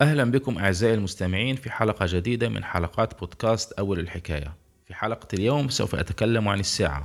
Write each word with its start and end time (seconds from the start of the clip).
أهلا 0.00 0.24
بكم 0.24 0.58
أعزائي 0.58 0.94
المستمعين 0.94 1.56
في 1.56 1.70
حلقة 1.70 2.06
جديدة 2.08 2.48
من 2.48 2.64
حلقات 2.64 3.20
بودكاست 3.20 3.72
أول 3.72 3.98
الحكاية. 3.98 4.54
في 4.86 4.94
حلقة 4.94 5.28
اليوم 5.34 5.68
سوف 5.68 5.94
أتكلم 5.94 6.48
عن 6.48 6.60
الساعة 6.60 7.04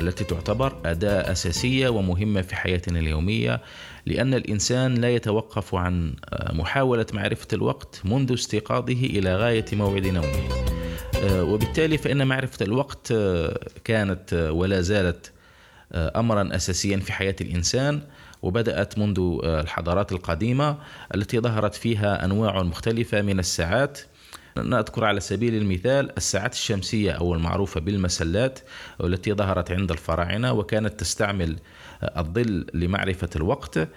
التي 0.00 0.24
تعتبر 0.24 0.76
أداة 0.84 1.32
أساسية 1.32 1.88
ومهمة 1.88 2.42
في 2.42 2.56
حياتنا 2.56 2.98
اليومية 2.98 3.60
لأن 4.06 4.34
الإنسان 4.34 4.94
لا 4.94 5.10
يتوقف 5.14 5.74
عن 5.74 6.14
محاولة 6.52 7.06
معرفة 7.12 7.48
الوقت 7.52 8.00
منذ 8.04 8.34
استيقاظه 8.34 8.92
إلى 8.92 9.36
غاية 9.36 9.64
موعد 9.72 10.06
نومه. 10.06 10.48
وبالتالي 11.24 11.98
فإن 11.98 12.26
معرفة 12.26 12.64
الوقت 12.64 13.12
كانت 13.84 14.50
ولا 14.50 14.80
زالت 14.80 15.32
امرا 15.94 16.56
اساسيا 16.56 16.96
في 16.96 17.12
حياة 17.12 17.36
الإنسان. 17.40 18.00
وبدأت 18.42 18.98
منذ 18.98 19.38
الحضارات 19.44 20.12
القديمة 20.12 20.76
التي 21.14 21.40
ظهرت 21.40 21.74
فيها 21.74 22.24
أنواع 22.24 22.62
مختلفة 22.62 23.22
من 23.22 23.38
الساعات. 23.38 23.98
نذكر 24.58 25.04
على 25.04 25.20
سبيل 25.20 25.54
المثال 25.54 26.16
الساعات 26.16 26.52
الشمسية 26.52 27.12
أو 27.12 27.34
المعروفة 27.34 27.80
بالمسلات 27.80 28.58
والتي 28.98 29.32
ظهرت 29.32 29.70
عند 29.70 29.90
الفراعنة 29.90 30.52
وكانت 30.52 31.00
تستعمل 31.00 31.56
الظل 32.02 32.66
لمعرفة 32.74 33.28
الوقت. 33.36 33.88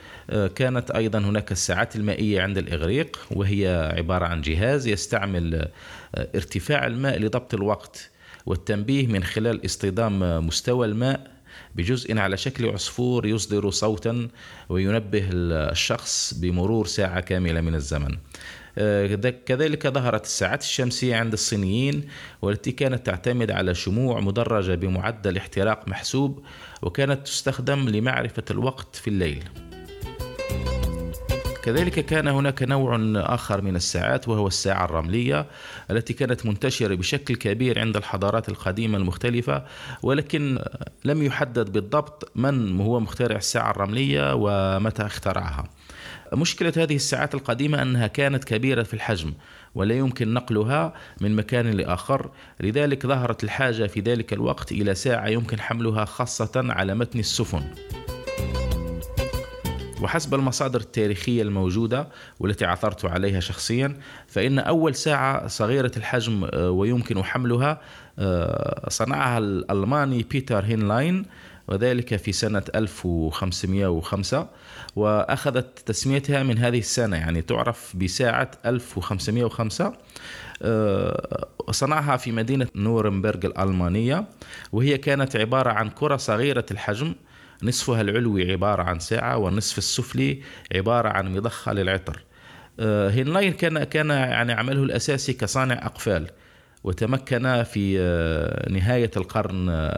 كانت 0.55 0.91
أيضا 0.91 1.19
هناك 1.19 1.51
الساعات 1.51 1.95
المائية 1.95 2.41
عند 2.41 2.57
الإغريق 2.57 3.19
وهي 3.31 3.93
عبارة 3.97 4.25
عن 4.25 4.41
جهاز 4.41 4.87
يستعمل 4.87 5.67
ارتفاع 6.17 6.87
الماء 6.87 7.19
لضبط 7.19 7.53
الوقت 7.53 8.09
والتنبيه 8.45 9.07
من 9.07 9.23
خلال 9.23 9.65
اصطدام 9.65 10.47
مستوى 10.47 10.87
الماء 10.87 11.32
بجزء 11.75 12.17
على 12.17 12.37
شكل 12.37 12.69
عصفور 12.69 13.25
يصدر 13.25 13.69
صوتا 13.69 14.27
وينبه 14.69 15.29
الشخص 15.31 16.33
بمرور 16.33 16.87
ساعة 16.87 17.19
كاملة 17.19 17.61
من 17.61 17.75
الزمن. 17.75 18.17
كذلك 19.45 19.87
ظهرت 19.87 20.25
الساعات 20.25 20.61
الشمسية 20.61 21.15
عند 21.15 21.33
الصينيين 21.33 22.07
والتي 22.41 22.71
كانت 22.71 23.05
تعتمد 23.05 23.51
على 23.51 23.75
شموع 23.75 24.19
مدرجة 24.19 24.75
بمعدل 24.75 25.37
احتراق 25.37 25.87
محسوب 25.87 26.43
وكانت 26.81 27.27
تستخدم 27.27 27.89
لمعرفة 27.89 28.43
الوقت 28.51 28.95
في 28.95 29.07
الليل. 29.07 29.43
كذلك 31.63 32.05
كان 32.05 32.27
هناك 32.27 32.63
نوع 32.63 32.97
آخر 33.15 33.61
من 33.61 33.75
الساعات 33.75 34.27
وهو 34.27 34.47
الساعة 34.47 34.85
الرملية 34.85 35.45
التي 35.91 36.13
كانت 36.13 36.45
منتشرة 36.45 36.95
بشكل 36.95 37.35
كبير 37.35 37.79
عند 37.79 37.97
الحضارات 37.97 38.49
القديمة 38.49 38.97
المختلفة 38.97 39.63
ولكن 40.01 40.59
لم 41.05 41.23
يحدد 41.23 41.71
بالضبط 41.71 42.31
من 42.35 42.81
هو 42.81 42.99
مخترع 42.99 43.35
الساعة 43.35 43.71
الرملية 43.71 44.33
ومتى 44.35 45.05
اخترعها. 45.05 45.69
مشكلة 46.33 46.73
هذه 46.77 46.95
الساعات 46.95 47.35
القديمة 47.35 47.81
أنها 47.81 48.07
كانت 48.07 48.43
كبيرة 48.43 48.83
في 48.83 48.93
الحجم 48.93 49.33
ولا 49.75 49.95
يمكن 49.95 50.33
نقلها 50.33 50.93
من 51.21 51.35
مكان 51.35 51.71
لآخر. 51.71 52.29
لذلك 52.59 53.07
ظهرت 53.07 53.43
الحاجة 53.43 53.87
في 53.87 53.99
ذلك 53.99 54.33
الوقت 54.33 54.71
إلى 54.71 54.95
ساعة 54.95 55.27
يمكن 55.27 55.59
حملها 55.59 56.05
خاصة 56.05 56.51
على 56.55 56.95
متن 56.95 57.19
السفن. 57.19 57.63
وحسب 60.03 60.33
المصادر 60.33 60.79
التاريخية 60.79 61.41
الموجودة 61.41 62.07
والتي 62.39 62.65
عثرت 62.65 63.05
عليها 63.05 63.39
شخصيا 63.39 63.97
فإن 64.27 64.59
أول 64.59 64.95
ساعة 64.95 65.47
صغيرة 65.47 65.91
الحجم 65.97 66.49
ويمكن 66.53 67.23
حملها 67.23 67.81
صنعها 68.89 69.37
الألماني 69.37 70.23
بيتر 70.23 70.65
هينلاين 70.65 71.25
وذلك 71.67 72.15
في 72.15 72.31
سنة 72.31 72.63
1505 72.75 74.47
وأخذت 74.95 75.79
تسميتها 75.79 76.43
من 76.43 76.57
هذه 76.57 76.79
السنة 76.79 77.17
يعني 77.17 77.41
تعرف 77.41 77.95
بساعة 77.95 78.51
1505 78.65 79.93
صنعها 81.71 82.17
في 82.17 82.31
مدينة 82.31 82.67
نورنبرغ 82.75 83.39
الألمانية 83.45 84.25
وهي 84.71 84.97
كانت 84.97 85.35
عبارة 85.35 85.69
عن 85.69 85.89
كرة 85.89 86.17
صغيرة 86.17 86.65
الحجم 86.71 87.15
نصفها 87.63 88.01
العلوي 88.01 88.51
عبارة 88.51 88.83
عن 88.83 88.99
ساعة 88.99 89.37
والنصف 89.37 89.77
السفلي 89.77 90.41
عبارة 90.75 91.09
عن 91.09 91.35
مضخة 91.35 91.73
للعطر. 91.73 92.23
هينلاين 92.79 93.53
كان 93.53 93.83
كان 93.83 94.09
يعني 94.09 94.53
عمله 94.53 94.83
الأساسي 94.83 95.33
كصانع 95.33 95.85
أقفال 95.85 96.29
وتمكن 96.83 97.63
في 97.63 97.97
نهاية 98.69 99.11
القرن 99.17 99.91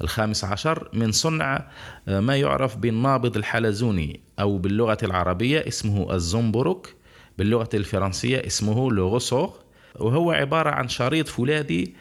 الخامس 0.00 0.44
عشر 0.44 0.88
من 0.92 1.12
صنع 1.12 1.68
ما 2.06 2.36
يعرف 2.36 2.76
بالنابض 2.76 3.36
الحلزوني 3.36 4.20
أو 4.40 4.58
باللغة 4.58 4.98
العربية 5.02 5.68
اسمه 5.68 6.14
الزنبرك 6.14 6.94
باللغة 7.38 7.68
الفرنسية 7.74 8.46
اسمه 8.46 8.92
لوغوسوغ. 8.92 9.50
وهو 9.94 10.32
عبارة 10.32 10.70
عن 10.70 10.88
شريط 10.88 11.28
فولاذي 11.28 11.94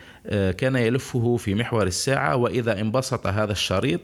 كان 0.57 0.75
يلفه 0.75 1.37
في 1.37 1.55
محور 1.55 1.87
الساعة 1.87 2.35
وإذا 2.35 2.81
انبسط 2.81 3.27
هذا 3.27 3.51
الشريط 3.51 4.01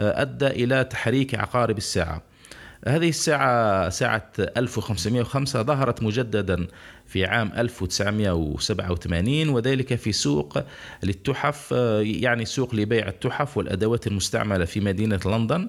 أدى 0.00 0.46
إلى 0.46 0.84
تحريك 0.84 1.34
عقارب 1.34 1.78
الساعة. 1.78 2.22
هذه 2.86 3.08
الساعة 3.08 3.88
ساعة 3.88 4.32
1505 4.38 5.62
ظهرت 5.62 6.02
مجددا 6.02 6.66
في 7.06 7.24
عام 7.24 7.52
1987 7.56 9.48
وذلك 9.48 9.94
في 9.94 10.12
سوق 10.12 10.58
للتحف 11.02 11.72
يعني 12.00 12.44
سوق 12.44 12.74
لبيع 12.74 13.08
التحف 13.08 13.56
والأدوات 13.56 14.06
المستعملة 14.06 14.64
في 14.64 14.80
مدينة 14.80 15.20
لندن. 15.26 15.68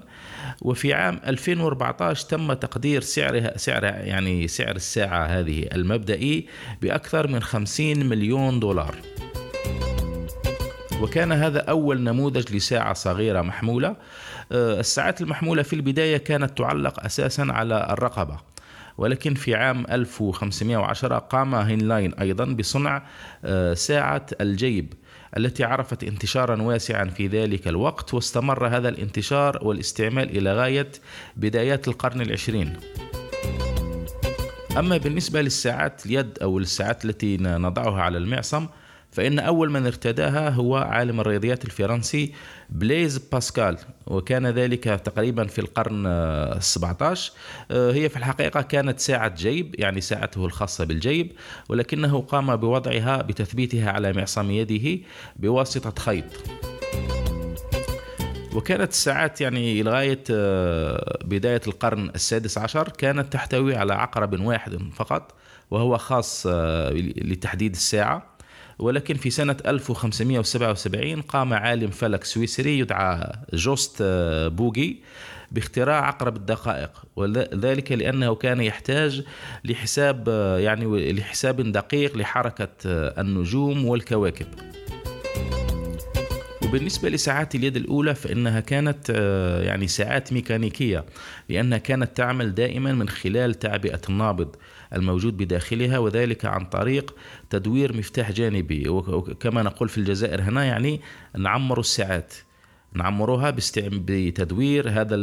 وفي 0.62 0.94
عام 0.94 1.20
2014 1.28 2.28
تم 2.28 2.54
تقدير 2.54 3.02
سعرها 3.02 3.58
سعر 3.58 3.84
يعني 3.84 4.48
سعر 4.48 4.76
الساعة 4.76 5.26
هذه 5.26 5.68
المبدئي 5.74 6.48
بأكثر 6.82 7.28
من 7.28 7.42
50 7.42 8.06
مليون 8.06 8.60
دولار. 8.60 8.96
وكان 11.02 11.32
هذا 11.32 11.60
أول 11.60 12.02
نموذج 12.02 12.56
لساعة 12.56 12.94
صغيرة 12.94 13.42
محمولة. 13.42 13.96
الساعات 14.52 15.22
المحمولة 15.22 15.64
في 15.64 15.74
البداية 15.74 16.18
كانت 16.18 16.58
تعلق 16.58 17.06
أساسا 17.06 17.48
على 17.50 17.88
الرقبة 17.90 18.38
ولكن 18.98 19.34
في 19.34 19.56
عام 19.56 19.86
1510 19.92 21.18
قام 21.18 21.56
هينلاين 21.56 22.14
أيضا 22.14 22.46
بصنع 22.46 23.04
ساعة 23.74 24.26
الجيب 24.42 24.94
التي 25.38 25.64
عرفت 25.64 26.04
انتشارا 26.04 26.62
واسعا 26.62 27.06
في 27.06 27.28
ذلك 27.28 27.68
الوقت 27.68 28.14
واستمر 28.14 28.68
هذا 28.68 28.90
الانتشار 28.90 29.60
والاستعمال 29.62 30.38
إلى 30.38 30.54
غاية 30.54 30.92
بدايات 31.36 31.88
القرن 31.88 32.22
العشرين. 32.22 32.74
أما 34.78 34.98
بالنسبة 34.98 35.42
للساعات 35.42 36.06
اليد 36.06 36.38
أو 36.42 36.58
الساعات 36.58 37.06
التي 37.06 37.38
نضعها 37.38 38.02
على 38.02 38.18
المعصم 38.18 38.68
فإن 39.18 39.40
أول 39.40 39.72
من 39.72 39.86
ارتداها 39.86 40.50
هو 40.50 40.76
عالم 40.76 41.20
الرياضيات 41.20 41.66
الفرنسي 41.66 42.34
بليز 42.70 43.18
باسكال 43.18 43.78
وكان 44.08 44.48
ذلك 44.48 44.84
تقريبا 44.84 45.48
في 45.48 45.60
القرن 45.60 46.08
السبعة 46.58 46.98
عشر 47.02 47.32
هي 47.72 48.10
في 48.10 48.18
الحقيقة 48.18 48.62
كانت 48.62 49.00
ساعة 49.00 49.36
جيب 49.36 49.76
يعني 49.80 50.02
ساعته 50.02 50.46
الخاصة 50.46 50.86
بالجيب 50.86 51.32
ولكنه 51.70 52.22
قام 52.22 52.56
بوضعها 52.56 53.22
بتثبيتها 53.22 53.92
على 53.92 54.14
معصم 54.14 54.52
يده 54.52 55.00
بواسطة 55.36 56.02
خيط. 56.02 56.26
وكانت 58.54 58.92
الساعات 58.92 59.42
يعني 59.42 59.84
لغاية 59.84 60.24
بداية 61.26 61.62
القرن 61.68 62.10
السادس 62.16 62.58
عشر 62.58 62.90
كانت 62.90 63.34
تحتوي 63.34 63.76
على 63.76 63.94
عقرب 63.94 64.40
واحد 64.40 64.80
فقط 64.96 65.34
وهو 65.72 65.98
خاص 65.98 66.48
لتحديد 67.18 67.72
الساعة. 67.72 68.37
ولكن 68.80 69.16
في 69.16 69.30
سنة 69.30 69.58
1577 69.66 71.22
قام 71.22 71.54
عالم 71.54 71.90
فلك 71.90 72.24
سويسري 72.24 72.80
يدعى 72.80 73.34
جوست 73.54 74.04
بوغي 74.48 74.98
باختراع 75.52 76.08
عقرب 76.08 76.36
الدقائق 76.36 77.04
وذلك 77.16 77.92
لأنه 77.92 78.36
كان 78.36 78.62
يحتاج 78.62 79.24
لحساب 79.66 80.28
يعني 80.60 81.14
لحساب 81.14 81.62
دقيق 81.62 82.18
لحركة 82.18 82.70
النجوم 82.86 83.86
والكواكب. 83.86 84.48
وبالنسبة 86.64 87.10
لساعات 87.10 87.56
اليد 87.56 87.76
الأولى 87.76 88.16
فإنها 88.16 88.60
كانت 88.60 89.10
يعني 89.64 89.88
ساعات 89.88 90.34
ميكانيكية 90.34 91.06
لأنها 91.50 91.78
كانت 91.78 92.18
تعمل 92.18 92.56
دائما 92.56 92.94
من 92.94 93.10
خلال 93.10 93.54
تعبئة 93.54 94.02
النابض. 94.10 94.56
الموجود 94.94 95.38
بداخلها 95.38 95.98
وذلك 95.98 96.46
عن 96.46 96.66
طريق 96.66 97.16
تدوير 97.50 97.98
مفتاح 97.98 98.32
جانبي. 98.32 98.90
وكما 98.90 99.64
نقول 99.64 99.90
في 99.90 99.98
الجزائر 99.98 100.42
هنا 100.42 100.66
يعني 100.66 101.02
نعمر 101.38 101.80
الساعات. 101.80 102.34
نعمرها 102.94 103.56
بتدوير 103.82 104.90
هذا 104.90 105.16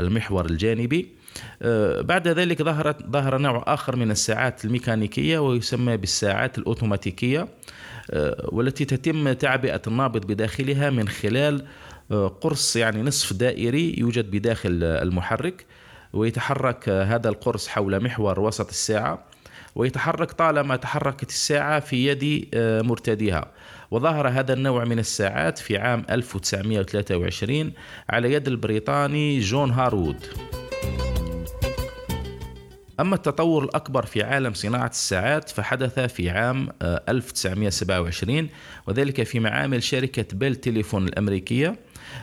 المحور 0.00 0.46
الجانبي. 0.46 1.08
بعد 2.00 2.28
ذلك 2.28 2.62
ظهرت 2.62 3.06
ظهر 3.06 3.38
نوع 3.38 3.64
آخر 3.66 3.96
من 3.96 4.10
الساعات 4.10 4.64
الميكانيكية 4.64 5.38
ويسمى 5.38 5.96
بالساعات 5.96 6.58
الأوتوماتيكية 6.58 7.48
والتي 8.44 8.84
تتم 8.84 9.32
تعبئة 9.32 9.82
النابض 9.86 10.26
بداخلها 10.26 10.90
من 10.90 11.08
خلال 11.08 11.66
قرص 12.40 12.76
يعني 12.76 13.02
نصف 13.02 13.32
دائري 13.32 13.94
يوجد 13.98 14.30
بداخل 14.30 14.82
المحرك. 14.82 15.66
ويتحرك 16.12 16.88
هذا 16.88 17.28
القرص 17.28 17.68
حول 17.68 18.04
محور 18.04 18.40
وسط 18.40 18.68
الساعة 18.68 19.32
ويتحرك 19.74 20.32
طالما 20.32 20.76
تحركت 20.76 21.28
الساعة 21.28 21.80
في 21.80 22.06
يد 22.06 22.48
آه، 22.54 22.82
مرتديها. 22.82 23.50
وظهر 23.90 24.28
هذا 24.28 24.52
النوع 24.52 24.84
من 24.84 24.98
الساعات 24.98 25.58
في 25.58 25.78
عام 25.78 26.04
1923 26.10 27.72
على 28.10 28.32
يد 28.32 28.48
البريطاني 28.48 29.40
جون 29.40 29.70
هارود. 29.70 30.26
أما 33.00 33.14
التطور 33.14 33.64
الأكبر 33.64 34.06
في 34.06 34.22
عالم 34.22 34.54
صناعة 34.54 34.88
الساعات 34.88 35.50
فحدث 35.50 35.98
في 35.98 36.30
عام 36.30 36.68
1927 36.82 38.38
آه، 38.38 38.48
وذلك 38.86 39.22
في 39.22 39.40
معامل 39.40 39.82
شركة 39.82 40.26
بيل 40.32 40.56
تليفون 40.56 41.04
الأمريكية. 41.08 41.76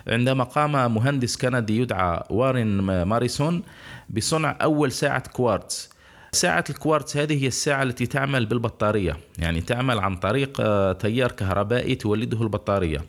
عندما 0.07 0.43
قام 0.43 0.95
مهندس 0.95 1.37
كندي 1.37 1.81
يدعى 1.81 2.23
وارين 2.29 2.67
ماريسون 3.03 3.63
بصنع 4.09 4.57
أول 4.61 4.91
ساعة 4.91 5.23
كوارتز. 5.29 5.89
ساعة 6.31 6.63
الكوارتز 6.69 7.17
هذه 7.17 7.43
هي 7.43 7.47
الساعة 7.47 7.83
التي 7.83 8.05
تعمل 8.05 8.45
بالبطارية 8.45 9.17
يعني 9.39 9.61
تعمل 9.61 9.99
عن 9.99 10.15
طريق 10.15 10.57
آه، 10.61 10.93
تيار 10.93 11.31
كهربائي 11.31 11.95
تولده 11.95 12.41
البطارية. 12.41 13.01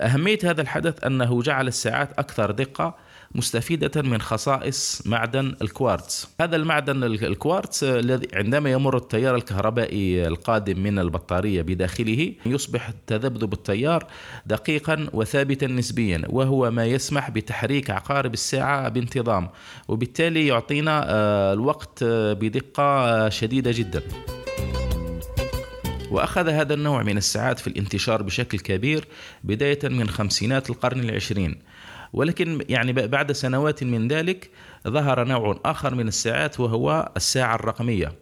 أهمية 0.00 0.38
هذا 0.44 0.62
الحدث 0.62 1.04
أنه 1.04 1.42
جعل 1.42 1.68
الساعات 1.68 2.18
أكثر 2.18 2.50
دقة 2.50 2.94
مستفيدة 3.34 4.02
من 4.02 4.20
خصائص 4.20 5.02
معدن 5.06 5.54
الكوارتز. 5.62 6.28
هذا 6.40 6.56
المعدن 6.56 7.04
الكوارتز 7.04 7.84
الذي 7.84 8.28
عندما 8.34 8.72
يمر 8.72 8.96
التيار 8.96 9.34
الكهربائي 9.34 10.26
القادم 10.26 10.82
من 10.82 10.98
البطارية 10.98 11.62
بداخله 11.62 12.32
يصبح 12.46 12.90
تذبذب 13.06 13.52
التيار 13.52 14.06
دقيقا 14.46 15.06
وثابتا 15.12 15.66
نسبيا 15.66 16.22
وهو 16.28 16.70
ما 16.70 16.84
يسمح 16.84 17.30
بتحريك 17.30 17.90
عقارب 17.90 18.34
الساعة 18.34 18.88
بانتظام 18.88 19.48
وبالتالي 19.88 20.46
يعطينا 20.46 21.04
آه، 21.08 21.52
الوقت 21.52 22.04
بدقة 22.04 23.28
شديدة 23.28 23.72
جدا. 23.72 24.02
وأخذ 26.10 26.48
هذا 26.48 26.74
النوع 26.74 27.02
من 27.02 27.16
الساعات 27.16 27.58
في 27.58 27.66
الانتشار 27.66 28.22
بشكل 28.22 28.58
كبير 28.58 29.08
بداية 29.44 29.78
من 29.84 30.08
خمسينات 30.08 30.70
القرن 30.70 31.00
العشرين. 31.00 31.58
ولكن 32.14 32.64
يعني 32.68 32.92
بعد 32.92 33.32
سنوات 33.32 33.84
من 33.84 34.08
ذلك 34.08 34.50
ظهر 34.88 35.24
نوع 35.24 35.60
آخر 35.64 35.94
من 35.94 36.08
الساعات 36.08 36.60
وهو 36.60 37.12
الساعة 37.16 37.54
الرقمية. 37.54 38.12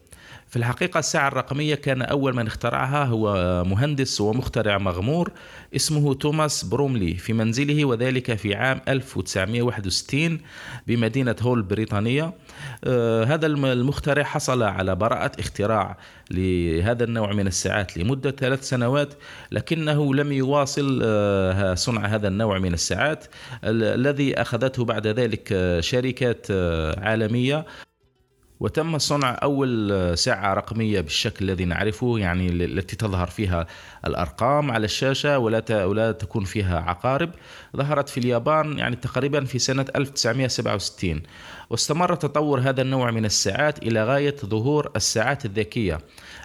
في 0.48 0.56
الحقيقة 0.56 0.98
الساعة 0.98 1.28
الرقمية 1.28 1.74
كان 1.74 2.02
أول 2.02 2.36
من 2.36 2.46
اخترعها 2.46 3.04
هو 3.04 3.34
مهندس 3.64 4.20
ومخترع 4.20 4.78
مغمور 4.78 5.32
اسمه 5.76 6.14
توماس 6.14 6.64
بروملي 6.64 7.14
في 7.14 7.32
منزله 7.32 7.84
وذلك 7.84 8.34
في 8.34 8.54
عام 8.54 8.80
1961 8.88 10.40
بمدينة 10.86 11.36
هول 11.42 11.58
البريطانية 11.58 12.32
آه، 12.84 13.24
هذا 13.24 13.46
المخترع 13.46 14.22
حصل 14.22 14.62
على 14.62 14.94
براءة 14.94 15.32
اختراع 15.40 15.96
لهذا 16.30 17.04
النوع 17.04 17.32
من 17.32 17.46
الساعات 17.46 17.98
لمدة 17.98 18.30
ثلاث 18.30 18.68
سنوات 18.68 19.14
لكنه 19.52 20.14
لم 20.14 20.32
يواصل 20.32 21.00
آه، 21.04 21.74
صنع 21.74 22.06
هذا 22.06 22.28
النوع 22.28 22.58
من 22.58 22.74
الساعات 22.74 23.24
الذي 23.64 24.40
أخذته 24.40 24.84
بعد 24.84 25.06
ذلك 25.06 25.48
آه، 25.52 25.80
شركات 25.80 26.46
عالمية. 26.98 27.66
وتم 28.62 28.98
صنع 28.98 29.38
أول 29.42 30.18
ساعة 30.18 30.54
رقمية 30.54 31.00
بالشكل 31.00 31.44
الذي 31.44 31.64
نعرفه 31.64 32.18
يعني 32.18 32.48
التي 32.48 32.96
تظهر 32.96 33.26
فيها 33.26 33.66
الأرقام 34.06 34.70
على 34.70 34.84
الشاشة 34.84 35.38
ولا 35.38 35.84
ولا 35.84 36.12
تكون 36.12 36.44
فيها 36.44 36.80
عقارب. 36.80 37.30
ظهرت 37.76 38.08
في 38.08 38.18
اليابان 38.18 38.78
يعني 38.78 38.96
تقريبا 38.96 39.44
في 39.44 39.58
سنة 39.58 39.86
1967 39.96 41.22
واستمر 41.70 42.14
تطور 42.14 42.60
هذا 42.60 42.82
النوع 42.82 43.10
من 43.10 43.24
الساعات 43.24 43.78
إلى 43.82 44.04
غاية 44.04 44.36
ظهور 44.46 44.90
الساعات 44.96 45.44
الذكية. 45.44 45.98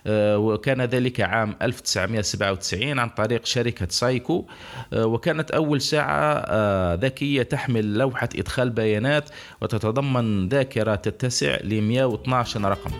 آه، 0.07 0.37
وكان 0.37 0.81
ذلك 0.81 1.21
عام 1.21 1.55
1997 1.61 2.99
عن 2.99 3.09
طريق 3.09 3.45
شركة 3.45 3.87
سايكو. 3.89 4.45
آه، 4.93 5.05
وكانت 5.05 5.51
أول 5.51 5.81
ساعة 5.81 6.43
آه، 6.47 6.95
ذكية 6.95 7.43
تحمل 7.43 7.97
لوحة 7.97 8.29
إدخال 8.35 8.69
بيانات 8.69 9.29
وتتضمن 9.61 10.47
ذاكرة 10.47 10.95
تتسع 10.95 11.57
ل 11.63 11.81
112 12.07 12.69
رقم. 12.69 12.91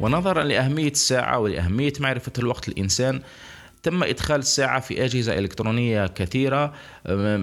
ونظرا 0.00 0.44
لأهمية 0.44 0.90
الساعة 0.90 1.38
ولأهمية 1.38 1.92
معرفة 2.00 2.32
الوقت 2.38 2.68
الإنسان 2.68 3.20
تم 3.82 4.02
إدخال 4.02 4.38
الساعة 4.40 4.80
في 4.80 5.04
أجهزة 5.04 5.38
إلكترونية 5.38 6.06
كثيرة 6.06 6.72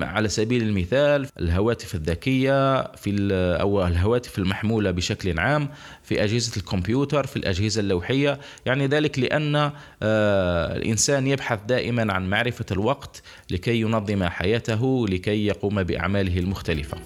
على 0.02 0.30
سبيل 0.30 0.64
المثال 0.64 1.28
الهواتف 1.40 1.96
الذكية 1.96 2.82
في 2.96 3.28
أو 3.62 3.88
الهواتف 3.88 4.38
المحمولة 4.38 4.92
بشكل 4.92 5.40
عام 5.40 5.70
في 6.04 6.24
أجهزة 6.24 6.58
الكمبيوتر 6.58 7.28
في 7.28 7.36
الأجهزة 7.36 7.82
اللوحية. 7.82 8.40
يعني 8.66 8.88
ذلك 8.88 9.20
لأن 9.20 9.72
الإنسان 10.04 11.28
يبحث 11.28 11.60
دائما 11.68 12.14
عن 12.14 12.30
معرفة 12.30 12.66
الوقت 12.72 13.22
لكي 13.52 13.82
ينظم 13.82 14.24
حياته 14.24 15.08
لكي 15.08 15.46
يقوم 15.46 15.84
بأعماله 15.84 16.40
المختلفة. 16.40 16.98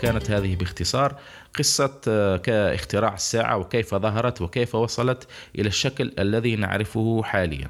كانت 0.00 0.30
هذه 0.30 0.56
باختصار 0.56 1.16
قصة 1.58 2.00
آه، 2.08 2.36
كاختراع 2.36 3.14
الساعة 3.14 3.56
وكيف 3.56 3.94
ظهرت 3.94 4.42
وكيف 4.42 4.74
وصلت 4.74 5.28
إلى 5.58 5.68
الشكل 5.68 6.12
الذي 6.18 6.56
نعرفه 6.56 7.22
حاليا. 7.22 7.68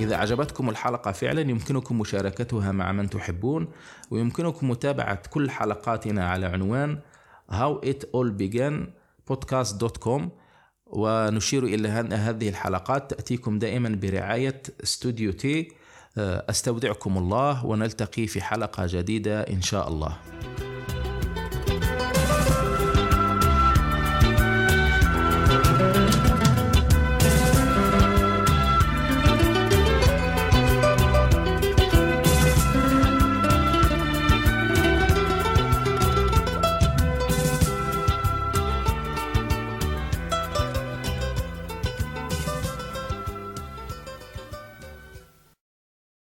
إذا 0.00 0.14
أعجبتكم 0.14 0.70
الحلقة 0.70 1.12
فعلا 1.12 1.40
يمكنكم 1.40 1.98
مشاركتها 1.98 2.72
مع 2.72 2.92
من 2.92 3.10
تحبون 3.10 3.68
ويمكنكم 4.10 4.70
متابعة 4.70 5.22
كل 5.30 5.50
حلقاتنا 5.50 6.28
على 6.28 6.46
عنوان 6.46 6.98
how 7.50 7.84
it 7.84 8.04
all 8.14 8.30
began 8.30 8.74
podcast.com 9.30 10.39
ونشير 10.90 11.64
إلى 11.64 11.88
هذه 11.88 12.48
الحلقات 12.48 13.10
تأتيكم 13.10 13.58
دائما 13.58 13.98
برعاية 14.02 14.62
استوديو 14.82 15.32
تي. 15.32 15.72
أستودعكم 16.18 17.18
الله 17.18 17.66
ونلتقي 17.66 18.26
في 18.26 18.40
حلقة 18.40 18.86
جديدة 18.86 19.40
إن 19.40 19.62
شاء 19.62 19.88
الله. 19.88 20.16